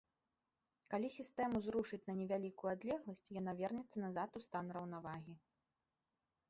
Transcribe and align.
Калі 0.93 1.07
сістэму 1.17 1.57
зрушыць 1.65 2.01
на 2.09 2.13
невялікую 2.21 2.69
адлегласць, 2.75 3.25
яна 3.41 3.51
вернецца 3.61 3.97
назад 4.09 4.29
у 4.41 4.45
стан 4.47 4.65
раўнавагі. 4.79 5.35